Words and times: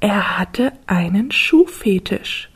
Er 0.00 0.38
hatte 0.38 0.74
einen 0.86 1.30
Schuhfetisch. 1.30 2.50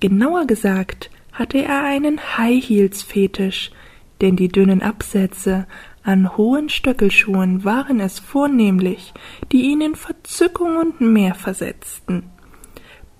Genauer 0.00 0.48
gesagt 0.48 1.10
hatte 1.38 1.62
er 1.62 1.84
einen 1.84 2.36
High 2.36 2.62
Heels 2.68 3.02
Fetisch, 3.02 3.70
denn 4.20 4.34
die 4.34 4.48
dünnen 4.48 4.82
Absätze 4.82 5.68
an 6.02 6.36
hohen 6.36 6.68
Stöckelschuhen 6.68 7.64
waren 7.64 8.00
es 8.00 8.18
vornehmlich, 8.18 9.14
die 9.52 9.62
ihn 9.70 9.80
in 9.80 9.94
Verzückung 9.94 10.76
und 10.76 11.00
mehr 11.00 11.36
versetzten. 11.36 12.24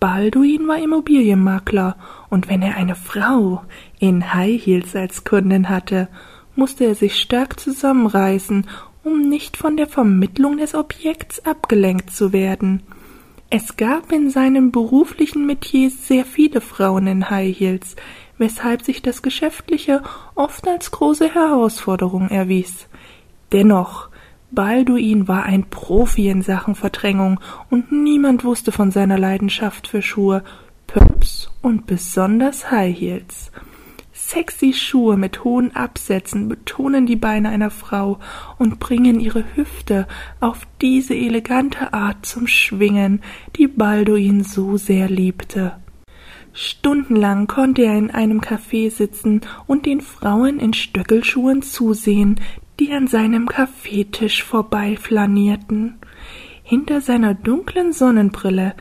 Balduin 0.01 0.67
war 0.67 0.79
Immobilienmakler, 0.79 1.97
und 2.29 2.49
wenn 2.49 2.63
er 2.63 2.77
eine 2.77 2.97
Frau 2.97 3.63
in 4.01 4.35
High 4.35 4.65
Heels 4.65 4.97
als 4.97 5.23
Kundin 5.23 5.69
hatte, 5.69 6.09
musste 6.57 6.87
er 6.87 6.97
sich 6.97 7.21
stark 7.21 7.61
zusammenreißen, 7.61 8.67
um 9.05 9.29
nicht 9.29 9.57
von 9.57 9.77
der 9.77 9.87
Vermittlung 9.87 10.57
des 10.57 10.75
Objekts 10.75 11.45
abgelenkt 11.45 12.11
zu 12.11 12.33
werden. 12.33 12.83
Es 13.51 13.79
gab 13.79 14.13
in 14.13 14.29
seinem 14.29 14.73
beruflichen 14.73 15.47
Metier 15.47 15.91
sehr 15.91 16.27
viele 16.27 16.61
Frauen 16.61 17.07
in 17.07 17.31
High 17.31 17.59
Heels, 17.59 17.97
weshalb 18.37 18.83
sich 18.83 19.01
das 19.01 19.23
Geschäftliche 19.23 20.03
oft 20.35 20.69
als 20.69 20.91
große 20.91 21.35
Herausforderung 21.35 22.29
erwies. 22.29 22.89
Dennoch, 23.53 24.11
Balduin 24.51 25.29
war 25.29 25.45
ein 25.45 25.65
Profi 25.71 26.29
in 26.29 26.43
Sachen 26.43 26.75
Verdrängung 26.75 27.41
und 27.71 27.91
niemand 27.91 28.45
wusste 28.45 28.71
von 28.71 28.91
seiner 28.91 29.19
Leidenschaft 29.19 29.89
für 29.89 30.03
Schuhe, 30.03 30.45
Pumps 30.87 31.51
und 31.63 31.87
besonders 31.87 32.71
High 32.71 32.99
Heels. 32.99 33.51
Sexy 34.29 34.75
Schuhe 34.75 35.17
mit 35.17 35.43
hohen 35.43 35.75
Absätzen 35.75 36.51
betonen 36.51 37.07
die 37.07 37.17
Beine 37.17 37.49
einer 37.49 37.71
Frau 37.71 38.19
und 38.59 38.79
bringen 38.79 39.21
ihre 39.21 39.43
Hüfte 39.57 40.07
auf 40.39 40.67
diese 40.83 41.15
elegante 41.15 41.95
Art 41.95 42.27
zum 42.27 42.47
Schwingen, 42.47 43.23
die 43.57 43.69
Balduin 43.69 44.45
so 44.45 44.77
sehr 44.77 45.09
liebte. 45.09 45.77
Stundenlang 46.53 47.47
konnte 47.47 47.85
er 47.85 47.97
in 47.97 48.11
einem 48.11 48.41
Café 48.41 48.91
sitzen 48.91 49.41
und 49.67 49.87
den 49.87 50.03
Frauen 50.03 50.61
in 50.61 50.75
Stöckelschuhen 50.75 51.63
zusehen, 51.63 52.39
die 52.79 52.93
an 52.93 53.07
seinem 53.07 53.47
Kaffeetisch 53.47 54.43
vorbeiflanierten. 54.43 55.95
Hinter 56.63 57.01
seiner 57.01 57.33
dunklen 57.33 57.95
Sonnenbrille 57.95 58.75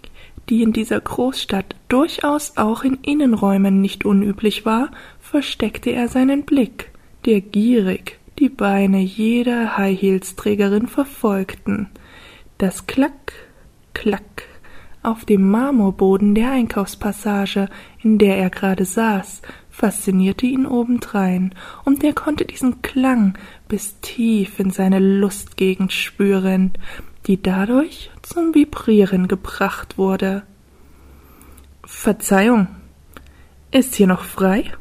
die 0.49 0.63
in 0.63 0.71
dieser 0.71 0.99
Großstadt 0.99 1.75
durchaus 1.89 2.57
auch 2.57 2.83
in 2.83 2.99
Innenräumen 3.01 3.81
nicht 3.81 4.05
unüblich 4.05 4.65
war, 4.65 4.91
versteckte 5.27 5.91
er 5.91 6.07
seinen 6.07 6.43
Blick, 6.43 6.91
der 7.25 7.41
gierig 7.41 8.19
die 8.39 8.49
Beine 8.49 9.01
jeder 9.01 9.77
High-Heels-Trägerin 9.77 10.87
verfolgten. 10.87 11.89
Das 12.57 12.87
Klack, 12.87 13.33
Klack 13.93 14.43
auf 15.03 15.25
dem 15.25 15.49
Marmorboden 15.49 16.35
der 16.35 16.51
Einkaufspassage, 16.51 17.69
in 18.01 18.17
der 18.17 18.37
er 18.37 18.49
gerade 18.49 18.85
saß, 18.85 19.41
faszinierte 19.69 20.45
ihn 20.45 20.65
obendrein, 20.65 21.53
und 21.85 22.03
er 22.03 22.13
konnte 22.13 22.45
diesen 22.45 22.81
Klang 22.81 23.37
bis 23.67 23.99
tief 24.01 24.59
in 24.59 24.71
seine 24.71 24.99
Lustgegend 24.99 25.93
spüren, 25.93 26.73
die 27.25 27.41
dadurch 27.41 28.11
zum 28.21 28.53
Vibrieren 28.53 29.27
gebracht 29.27 29.97
wurde. 29.97 30.43
Verzeihung, 31.85 32.67
ist 33.71 33.95
hier 33.95 34.07
noch 34.07 34.23
frei? 34.23 34.71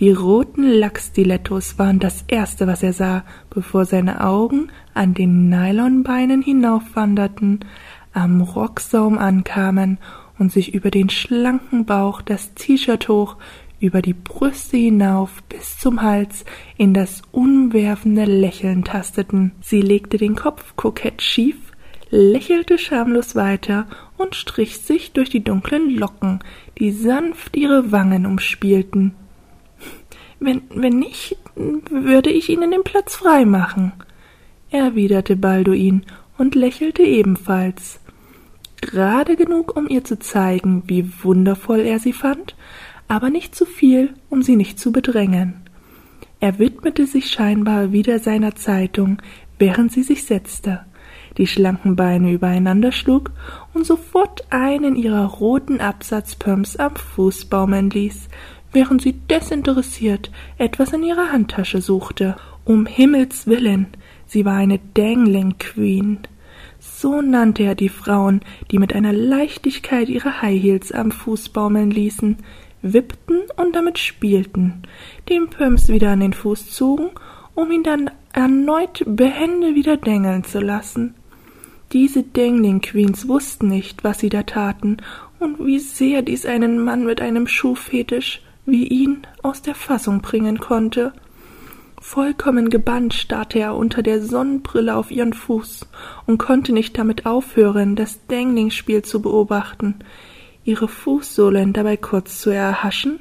Die 0.00 0.10
roten 0.10 0.64
Lackstilettos 0.64 1.78
waren 1.78 2.00
das 2.00 2.24
erste, 2.26 2.66
was 2.66 2.82
er 2.82 2.92
sah, 2.92 3.24
bevor 3.48 3.84
seine 3.84 4.24
Augen 4.24 4.68
an 4.92 5.14
den 5.14 5.48
Nylonbeinen 5.48 6.42
hinaufwanderten, 6.42 7.60
am 8.12 8.40
Rocksaum 8.40 9.18
ankamen 9.18 9.98
und 10.38 10.50
sich 10.50 10.74
über 10.74 10.90
den 10.90 11.10
schlanken 11.10 11.84
Bauch 11.84 12.22
das 12.22 12.54
T-Shirt 12.54 13.08
hoch 13.08 13.36
über 13.80 14.02
die 14.02 14.14
Brüste 14.14 14.76
hinauf 14.76 15.42
bis 15.48 15.78
zum 15.78 16.02
Hals 16.02 16.44
in 16.76 16.94
das 16.94 17.22
umwerfende 17.32 18.24
Lächeln 18.24 18.82
tasteten. 18.82 19.52
Sie 19.60 19.82
legte 19.82 20.16
den 20.16 20.34
Kopf 20.34 20.74
kokett 20.74 21.22
schief, 21.22 21.56
lächelte 22.10 22.78
schamlos 22.78 23.36
weiter 23.36 23.86
und 24.16 24.34
strich 24.34 24.78
sich 24.78 25.12
durch 25.12 25.28
die 25.28 25.44
dunklen 25.44 25.90
Locken, 25.90 26.40
die 26.78 26.92
sanft 26.92 27.56
ihre 27.56 27.92
Wangen 27.92 28.26
umspielten. 28.26 29.14
Wenn, 30.40 30.62
wenn 30.74 30.98
nicht, 30.98 31.36
würde 31.54 32.30
ich 32.30 32.48
Ihnen 32.48 32.70
den 32.70 32.84
Platz 32.84 33.16
frei 33.16 33.44
machen, 33.44 33.92
erwiderte 34.70 35.36
Balduin 35.36 36.04
und 36.36 36.54
lächelte 36.54 37.02
ebenfalls. 37.02 38.00
Gerade 38.80 39.36
genug, 39.36 39.76
um 39.76 39.88
ihr 39.88 40.04
zu 40.04 40.18
zeigen, 40.18 40.82
wie 40.86 41.10
wundervoll 41.22 41.80
er 41.80 41.98
sie 42.00 42.12
fand, 42.12 42.54
aber 43.08 43.30
nicht 43.30 43.54
zu 43.54 43.64
viel, 43.64 44.14
um 44.28 44.42
sie 44.42 44.56
nicht 44.56 44.78
zu 44.78 44.92
bedrängen. 44.92 45.62
Er 46.40 46.58
widmete 46.58 47.06
sich 47.06 47.30
scheinbar 47.30 47.92
wieder 47.92 48.18
seiner 48.18 48.54
Zeitung, 48.54 49.22
während 49.58 49.92
sie 49.92 50.02
sich 50.02 50.24
setzte, 50.24 50.80
die 51.38 51.46
schlanken 51.46 51.96
Beine 51.96 52.32
übereinander 52.32 52.92
schlug 52.92 53.30
und 53.72 53.86
sofort 53.86 54.44
einen 54.50 54.96
ihrer 54.96 55.24
roten 55.24 55.80
Absatzpumps 55.80 56.76
am 56.76 56.96
Fuß 56.96 57.46
baumeln 57.46 57.90
ließ, 57.90 58.28
während 58.74 59.00
sie 59.00 59.12
desinteressiert 59.12 60.30
etwas 60.58 60.92
in 60.92 61.02
ihrer 61.02 61.32
Handtasche 61.32 61.80
suchte. 61.80 62.36
Um 62.64 62.86
Himmels 62.86 63.46
willen, 63.46 63.86
sie 64.26 64.44
war 64.44 64.56
eine 64.56 64.80
Dangling 64.94 65.56
Queen. 65.58 66.18
So 66.80 67.22
nannte 67.22 67.62
er 67.62 67.74
die 67.74 67.88
Frauen, 67.88 68.40
die 68.70 68.78
mit 68.78 68.94
einer 68.94 69.12
Leichtigkeit 69.12 70.08
ihre 70.08 70.42
High 70.42 70.62
Heels 70.62 70.92
am 70.92 71.10
Fuß 71.10 71.50
baumeln 71.50 71.90
ließen, 71.90 72.36
wippten 72.82 73.40
und 73.56 73.74
damit 73.74 73.98
spielten, 73.98 74.82
den 75.28 75.48
Pumps 75.48 75.88
wieder 75.88 76.10
an 76.10 76.20
den 76.20 76.32
Fuß 76.32 76.70
zogen, 76.70 77.10
um 77.54 77.70
ihn 77.70 77.82
dann 77.82 78.10
erneut 78.32 79.02
behende 79.06 79.74
wieder 79.74 79.96
dängeln 79.96 80.44
zu 80.44 80.60
lassen. 80.60 81.14
Diese 81.92 82.22
Dangling 82.22 82.80
Queens 82.80 83.28
wussten 83.28 83.68
nicht, 83.68 84.02
was 84.04 84.18
sie 84.18 84.28
da 84.28 84.42
taten 84.42 84.96
und 85.38 85.64
wie 85.64 85.78
sehr 85.78 86.22
dies 86.22 86.44
einen 86.44 86.82
Mann 86.82 87.04
mit 87.04 87.20
einem 87.20 87.46
Schuhfetisch 87.46 88.42
wie 88.66 88.86
ihn 88.86 89.26
aus 89.42 89.62
der 89.62 89.74
Fassung 89.74 90.20
bringen 90.20 90.58
konnte. 90.58 91.12
Vollkommen 92.00 92.70
gebannt 92.70 93.14
starrte 93.14 93.58
er 93.58 93.76
unter 93.76 94.02
der 94.02 94.22
Sonnenbrille 94.22 94.94
auf 94.94 95.10
ihren 95.10 95.32
Fuß 95.32 95.88
und 96.26 96.38
konnte 96.38 96.72
nicht 96.72 96.98
damit 96.98 97.26
aufhören, 97.26 97.96
das 97.96 98.26
Dangling-Spiel 98.26 99.02
zu 99.02 99.22
beobachten 99.22 99.96
ihre 100.64 100.88
Fußsohlen 100.88 101.72
dabei 101.72 101.96
kurz 101.96 102.40
zu 102.40 102.50
erhaschen 102.50 103.20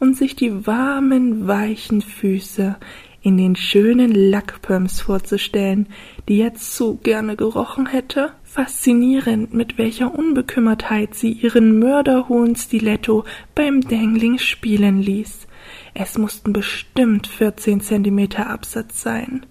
und 0.00 0.16
sich 0.16 0.36
die 0.36 0.66
warmen, 0.66 1.46
weichen 1.46 2.02
Füße 2.02 2.76
in 3.22 3.36
den 3.36 3.56
schönen 3.56 4.12
Lackpumps 4.12 5.00
vorzustellen, 5.00 5.86
die 6.28 6.40
er 6.40 6.54
zu 6.54 6.96
gerne 6.96 7.36
gerochen 7.36 7.86
hätte. 7.86 8.32
Faszinierend, 8.42 9.54
mit 9.54 9.78
welcher 9.78 10.14
Unbekümmertheit 10.14 11.14
sie 11.14 11.32
ihren 11.32 11.78
mörderhohen 11.78 12.56
Stiletto 12.56 13.24
beim 13.54 13.80
Dangling 13.80 14.38
spielen 14.38 15.00
ließ. 15.00 15.46
Es 15.94 16.18
mussten 16.18 16.52
bestimmt 16.52 17.26
vierzehn 17.26 17.80
Zentimeter 17.80 18.48
Absatz 18.48 19.02
sein. 19.02 19.46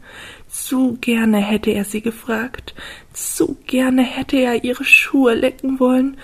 Zu 0.47 0.97
gerne 0.99 1.37
hätte 1.37 1.71
er 1.71 1.85
sie 1.85 2.01
gefragt, 2.01 2.75
zu 3.13 3.57
gerne 3.67 4.03
hätte 4.03 4.37
er 4.37 4.63
ihre 4.63 4.83
Schuhe 4.83 5.33
lecken 5.33 5.79
wollen, 5.79 6.17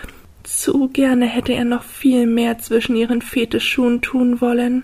zu 0.44 0.90
gerne 0.90 1.26
hätte 1.26 1.54
er 1.54 1.66
noch 1.66 1.84
viel 1.84 2.26
mehr 2.26 2.58
zwischen 2.58 2.96
ihren 2.96 3.22
Fetischschuhen 3.22 4.02
tun 4.02 4.42
wollen. 4.42 4.84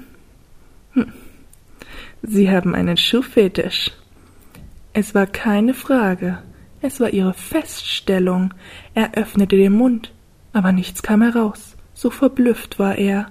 Hm. 0.94 1.12
Sie 2.26 2.50
haben 2.50 2.74
einen 2.74 2.96
Schuhfetisch. 2.96 3.92
Es 4.94 5.14
war 5.14 5.28
keine 5.28 5.74
Frage, 5.74 6.40
es 6.82 7.02
war 7.02 7.10
ihre 7.10 7.34
Feststellung. 7.34 8.54
Er 8.94 9.16
öffnete 9.16 9.58
den 9.58 9.74
Mund, 9.74 10.14
aber 10.54 10.72
nichts 10.72 11.04
kam 11.04 11.22
heraus. 11.22 11.76
So 11.94 12.10
verblüfft 12.10 12.80
war 12.80 12.98
er. 12.98 13.28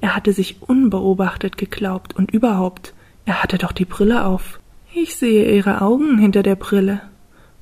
Er 0.00 0.14
hatte 0.14 0.32
sich 0.32 0.62
unbeobachtet 0.62 1.58
geglaubt 1.58 2.14
und 2.14 2.30
überhaupt, 2.30 2.94
er 3.24 3.42
hatte 3.42 3.58
doch 3.58 3.72
die 3.72 3.84
Brille 3.84 4.24
auf. 4.24 4.60
Ich 4.94 5.16
sehe 5.16 5.52
ihre 5.52 5.80
Augen 5.80 6.18
hinter 6.18 6.44
der 6.44 6.56
Brille, 6.56 7.00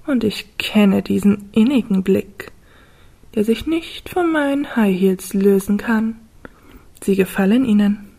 und 0.06 0.24
ich 0.24 0.58
kenne 0.58 1.00
diesen 1.00 1.48
innigen 1.52 2.02
Blick, 2.02 2.52
der 3.34 3.44
sich 3.44 3.66
nicht 3.66 4.10
von 4.10 4.30
meinen 4.30 4.76
High 4.76 4.98
Heels 4.98 5.32
lösen 5.32 5.78
kann. 5.78 6.16
Sie 7.02 7.16
gefallen 7.16 7.64
Ihnen. 7.64 8.09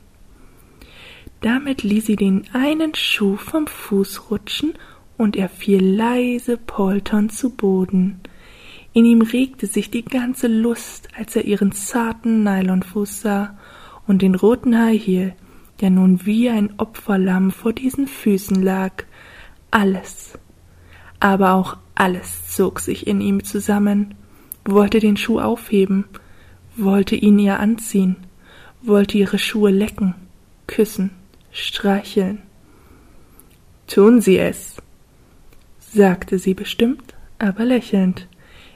Damit 1.41 1.83
ließ 1.83 2.05
sie 2.05 2.15
den 2.15 2.45
einen 2.53 2.95
Schuh 2.95 3.35
vom 3.35 3.67
Fuß 3.67 4.31
rutschen, 4.31 4.73
und 5.17 5.35
er 5.35 5.49
fiel 5.49 5.83
leise 5.83 6.57
polternd 6.57 7.31
zu 7.31 7.51
Boden. 7.51 8.21
In 8.93 9.05
ihm 9.05 9.21
regte 9.21 9.67
sich 9.67 9.91
die 9.91 10.03
ganze 10.03 10.47
Lust, 10.47 11.09
als 11.15 11.35
er 11.35 11.45
ihren 11.45 11.73
zarten 11.73 12.43
Nylonfuß 12.43 13.21
sah 13.21 13.57
und 14.07 14.23
den 14.23 14.33
roten 14.33 14.77
High 14.77 15.33
der 15.79 15.89
nun 15.89 16.25
wie 16.25 16.49
ein 16.49 16.73
Opferlamm 16.77 17.51
vor 17.51 17.71
diesen 17.71 18.07
Füßen 18.07 18.61
lag. 18.61 19.03
Alles, 19.69 20.37
aber 21.19 21.53
auch 21.53 21.77
alles 21.95 22.49
zog 22.49 22.79
sich 22.79 23.07
in 23.07 23.21
ihm 23.21 23.43
zusammen, 23.43 24.15
wollte 24.65 24.99
den 24.99 25.17
Schuh 25.17 25.39
aufheben, 25.39 26.05
wollte 26.75 27.15
ihn 27.15 27.39
ihr 27.39 27.59
anziehen, 27.59 28.15
wollte 28.81 29.17
ihre 29.17 29.39
Schuhe 29.39 29.71
lecken, 29.71 30.15
küssen, 30.67 31.11
streicheln. 31.51 32.41
Tun 33.87 34.21
Sie 34.21 34.37
es, 34.37 34.77
sagte 35.79 36.39
sie 36.39 36.53
bestimmt, 36.53 37.13
aber 37.39 37.65
lächelnd. 37.65 38.27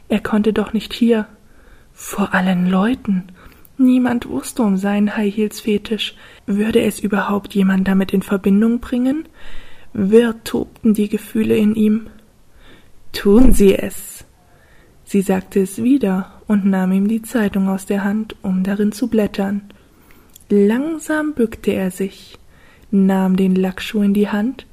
Er 0.09 0.19
konnte 0.19 0.53
doch 0.53 0.73
nicht 0.73 0.93
hier. 0.93 1.27
Vor 1.93 2.33
allen 2.33 2.69
Leuten. 2.69 3.23
Niemand 3.77 4.27
wusste 4.27 4.63
um 4.63 4.77
seinen 4.77 5.15
High 5.15 5.35
Heels 5.35 5.61
Fetisch. 5.61 6.15
Würde 6.45 6.81
es 6.81 6.99
überhaupt 6.99 7.53
jemand 7.53 7.87
damit 7.87 8.13
in 8.13 8.21
Verbindung 8.21 8.79
bringen? 8.79 9.27
Wirr 9.93 10.35
tobten 10.43 10.93
die 10.93 11.09
Gefühle 11.09 11.55
in 11.55 11.75
ihm. 11.75 12.07
Tun 13.13 13.53
Sie 13.53 13.73
es. 13.73 14.25
Sie 15.05 15.21
sagte 15.21 15.61
es 15.61 15.81
wieder 15.81 16.41
und 16.47 16.65
nahm 16.65 16.91
ihm 16.91 17.07
die 17.07 17.21
Zeitung 17.21 17.69
aus 17.69 17.85
der 17.85 18.03
Hand, 18.03 18.35
um 18.41 18.63
darin 18.63 18.91
zu 18.91 19.07
blättern. 19.07 19.61
Langsam 20.49 21.33
bückte 21.33 21.71
er 21.71 21.91
sich, 21.91 22.37
nahm 22.95 23.35
den 23.35 23.55
Lackschuh 23.55 24.01
in 24.01 24.13
die 24.13 24.29
Hand 24.29 24.65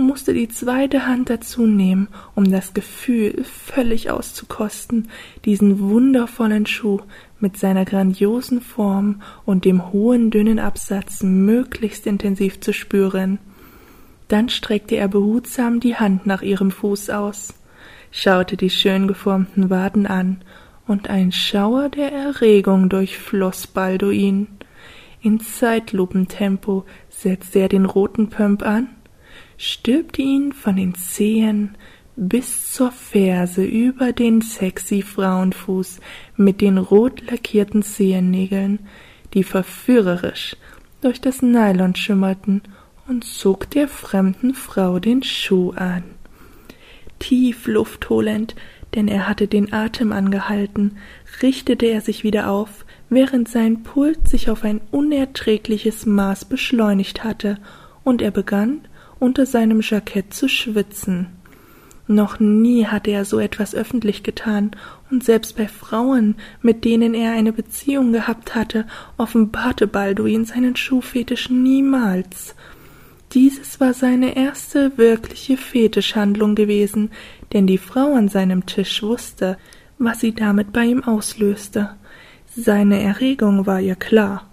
musste 0.00 0.34
die 0.34 0.48
zweite 0.48 1.06
Hand 1.06 1.30
dazu 1.30 1.66
nehmen, 1.66 2.08
um 2.34 2.50
das 2.50 2.74
Gefühl 2.74 3.44
völlig 3.44 4.10
auszukosten, 4.10 5.08
diesen 5.44 5.78
wundervollen 5.78 6.66
Schuh 6.66 7.00
mit 7.38 7.56
seiner 7.56 7.84
grandiosen 7.84 8.60
Form 8.60 9.22
und 9.44 9.64
dem 9.64 9.92
hohen 9.92 10.30
dünnen 10.30 10.58
Absatz 10.58 11.22
möglichst 11.22 12.06
intensiv 12.06 12.60
zu 12.60 12.72
spüren. 12.72 13.38
Dann 14.28 14.48
streckte 14.48 14.96
er 14.96 15.08
behutsam 15.08 15.80
die 15.80 15.96
Hand 15.96 16.26
nach 16.26 16.42
ihrem 16.42 16.70
Fuß 16.70 17.10
aus, 17.10 17.54
schaute 18.10 18.56
die 18.56 18.70
schön 18.70 19.06
geformten 19.08 19.70
Waden 19.70 20.06
an, 20.06 20.42
und 20.86 21.08
ein 21.08 21.30
Schauer 21.30 21.88
der 21.88 22.10
Erregung 22.10 22.88
durchfloß 22.88 23.68
Balduin. 23.68 24.48
In 25.22 25.40
Zeitlupentempo 25.40 26.84
setzte 27.08 27.60
er 27.60 27.68
den 27.68 27.84
roten 27.84 28.30
Pump 28.30 28.62
an 28.62 28.88
stülpte 29.60 30.22
ihn 30.22 30.52
von 30.52 30.76
den 30.76 30.94
Zehen 30.94 31.76
bis 32.16 32.72
zur 32.72 32.92
Ferse 32.92 33.62
über 33.62 34.12
den 34.12 34.40
sexy 34.40 35.02
Frauenfuß 35.02 36.00
mit 36.36 36.60
den 36.62 36.78
rot 36.78 37.30
lackierten 37.30 37.82
Zehennägeln, 37.82 38.80
die 39.34 39.44
verführerisch 39.44 40.56
durch 41.02 41.20
das 41.20 41.42
Nylon 41.42 41.94
schimmerten, 41.94 42.62
und 43.06 43.24
zog 43.24 43.68
der 43.70 43.88
fremden 43.88 44.54
Frau 44.54 45.00
den 45.00 45.24
Schuh 45.24 45.72
an. 45.72 46.04
Tief 47.18 47.66
Luft 47.66 48.08
holend, 48.08 48.54
denn 48.94 49.08
er 49.08 49.28
hatte 49.28 49.48
den 49.48 49.72
Atem 49.72 50.12
angehalten, 50.12 50.96
richtete 51.42 51.86
er 51.86 52.02
sich 52.02 52.22
wieder 52.22 52.50
auf, 52.50 52.84
während 53.10 53.48
sein 53.48 53.82
Puls 53.82 54.30
sich 54.30 54.48
auf 54.48 54.64
ein 54.64 54.80
unerträgliches 54.90 56.06
Maß 56.06 56.46
beschleunigt 56.46 57.24
hatte, 57.24 57.58
und 58.02 58.22
er 58.22 58.30
begann, 58.30 58.80
unter 59.18 59.44
seinem 59.44 59.82
Jackett 59.82 60.32
zu 60.32 60.48
schwitzen. 60.48 61.26
Noch 62.06 62.40
nie 62.40 62.86
hatte 62.86 63.10
er 63.10 63.24
so 63.24 63.38
etwas 63.38 63.74
öffentlich 63.74 64.22
getan, 64.22 64.70
und 65.10 65.22
selbst 65.22 65.56
bei 65.56 65.68
Frauen, 65.68 66.36
mit 66.62 66.84
denen 66.84 67.14
er 67.14 67.32
eine 67.32 67.52
Beziehung 67.52 68.12
gehabt 68.12 68.54
hatte, 68.54 68.86
offenbarte 69.16 69.86
Balduin 69.86 70.44
seinen 70.44 70.74
Schuhfetisch 70.76 71.50
niemals. 71.50 72.54
Dieses 73.32 73.78
war 73.78 73.94
seine 73.94 74.36
erste 74.36 74.98
wirkliche 74.98 75.56
Fetischhandlung 75.56 76.56
gewesen, 76.56 77.10
denn 77.52 77.66
die 77.66 77.78
Frau 77.78 78.14
an 78.14 78.28
seinem 78.28 78.66
Tisch 78.66 79.02
wusste, 79.02 79.56
was 79.98 80.20
sie 80.20 80.34
damit 80.34 80.72
bei 80.72 80.86
ihm 80.86 81.04
auslöste. 81.04 81.90
Seine 82.56 83.00
Erregung 83.00 83.66
war 83.66 83.80
ihr 83.80 83.94
klar, 83.94 84.50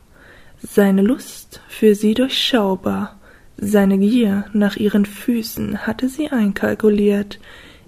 seine 0.62 1.02
Lust 1.02 1.62
für 1.68 1.96
sie 1.96 2.14
durchschaubar. 2.14 3.20
Seine 3.58 3.98
Gier 3.98 4.46
nach 4.54 4.76
ihren 4.76 5.06
Füßen 5.06 5.88
hatte 5.88 6.08
sie 6.08 6.30
einkalkuliert. 6.30 7.40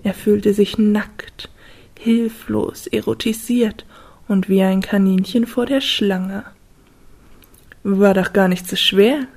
Er 0.02 0.16
fühlte 0.16 0.56
sich 0.56 0.80
nackt, 0.80 1.50
hilflos, 2.00 2.88
erotisiert 2.88 3.86
und 4.28 4.50
wie 4.50 4.64
ein 4.64 4.82
Kaninchen 4.82 5.46
vor 5.46 5.68
der 5.68 5.82
Schlange. 5.82 6.44
War 7.84 8.16
doch 8.16 8.34
gar 8.34 8.48
nicht 8.48 8.68
so 8.68 8.76
schwer, 8.76 9.28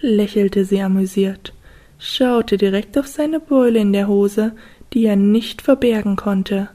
lächelte 0.00 0.66
sie 0.66 0.82
amüsiert, 0.82 1.54
schaute 1.98 2.58
direkt 2.58 2.98
auf 2.98 3.06
seine 3.06 3.40
Beule 3.40 3.78
in 3.78 3.94
der 3.94 4.08
Hose, 4.08 4.52
die 4.92 5.06
er 5.06 5.16
nicht 5.16 5.62
verbergen 5.62 6.16
konnte. 6.16 6.68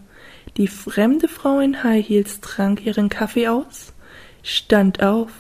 Die 0.58 0.67
fremde 0.67 1.27
Frau 1.27 1.60
in 1.60 1.84
High 1.84 2.08
Heels 2.08 2.41
trank 2.41 2.86
ihren 2.86 3.10
Kaffee 3.10 3.48
aus, 3.48 3.93
stand 4.43 5.01
auf, 5.01 5.31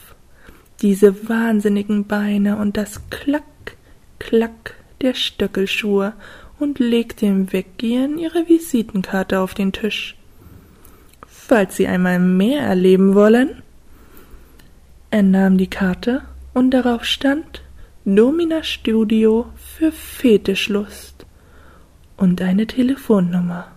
diese 0.81 1.27
wahnsinnigen 1.27 2.07
Beine 2.07 2.57
und 2.57 2.77
das 2.77 3.01
Klack, 3.09 3.43
Klack 4.19 4.75
der 5.01 5.13
Stöckelschuhe 5.13 6.13
und 6.59 6.79
legte 6.79 7.25
im 7.25 7.51
Weggehen 7.51 8.17
ihre 8.17 8.47
Visitenkarte 8.47 9.39
auf 9.39 9.53
den 9.53 9.73
Tisch. 9.73 10.15
Falls 11.27 11.75
Sie 11.75 11.87
einmal 11.87 12.19
mehr 12.19 12.61
erleben 12.61 13.13
wollen. 13.15 13.61
Er 15.09 15.23
nahm 15.23 15.57
die 15.57 15.69
Karte 15.69 16.21
und 16.53 16.71
darauf 16.71 17.03
stand 17.03 17.63
Domina 18.05 18.63
Studio 18.63 19.47
für 19.57 19.91
Fetischlust 19.91 21.25
und 22.15 22.41
eine 22.41 22.67
Telefonnummer. 22.67 23.67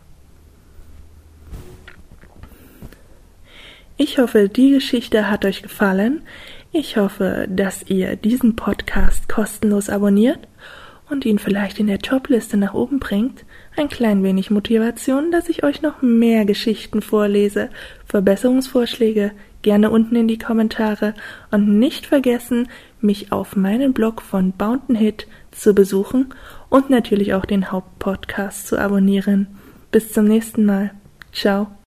Ich 3.97 4.19
hoffe, 4.19 4.49
die 4.49 4.71
Geschichte 4.71 5.31
hat 5.31 5.45
euch 5.45 5.63
gefallen. 5.63 6.23
Ich 6.73 6.97
hoffe, 6.97 7.47
dass 7.49 7.85
ihr 7.89 8.17
diesen 8.17 8.57
Podcast 8.57 9.29
kostenlos 9.29 9.89
abonniert 9.89 10.41
und 11.09 11.25
ihn 11.25 11.39
vielleicht 11.39 11.79
in 11.79 11.87
der 11.87 12.01
Topliste 12.01 12.57
nach 12.57 12.75
oben 12.75 12.99
bringt. 12.99 13.45
Ein 13.77 13.89
klein 13.89 14.25
wenig 14.25 14.51
Motivation, 14.51 15.31
dass 15.31 15.49
ich 15.49 15.63
euch 15.63 15.83
noch 15.83 16.03
mehr 16.03 16.45
Geschichten 16.45 17.03
vorlese. 17.03 17.71
Verbesserungsvorschläge 18.07 19.31
gerne 19.63 19.91
unten 19.91 20.17
in 20.17 20.29
die 20.29 20.39
Kommentare 20.39 21.15
und 21.53 21.79
nicht 21.79 22.07
vergessen, 22.07 22.69
mich 23.01 23.31
auf 23.31 23.55
meinen 23.55 23.93
Blog 23.93 24.23
von 24.23 24.53
Bountain 24.53 24.97
Hit 24.97 25.27
zu 25.53 25.75
besuchen 25.75 26.35
und 26.69 26.91
natürlich 26.91 27.35
auch 27.35 27.45
den 27.45 27.71
Hauptpodcast 27.71 28.67
zu 28.67 28.79
abonnieren. 28.79 29.47
Bis 29.93 30.13
zum 30.13 30.25
nächsten 30.25 30.65
Mal. 30.65 30.91
Ciao. 31.33 31.75